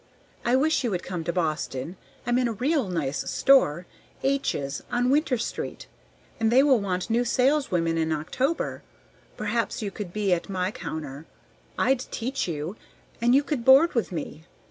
I 0.43 0.55
wish 0.55 0.83
you 0.83 0.89
would 0.89 1.03
come 1.03 1.23
to 1.25 1.31
Boston. 1.31 1.95
I'm 2.25 2.39
in 2.39 2.47
a 2.47 2.53
real 2.53 2.87
nice 2.87 3.29
store, 3.29 3.85
H 4.23 4.55
's, 4.55 4.81
on 4.91 5.11
Winter 5.11 5.37
Street; 5.37 5.85
and 6.39 6.51
they 6.51 6.63
will 6.63 6.79
want 6.79 7.11
new 7.11 7.23
saleswomen 7.23 7.99
in 7.99 8.11
October. 8.11 8.81
Perhaps 9.37 9.83
you 9.83 9.91
could 9.91 10.11
be 10.11 10.33
at 10.33 10.49
my 10.49 10.71
counter. 10.71 11.27
I'd 11.77 11.99
teach 11.99 12.47
you, 12.47 12.75
and 13.21 13.35
you 13.35 13.43
could 13.43 13.63
board 13.63 13.93
with 13.93 14.11
me. 14.11 14.45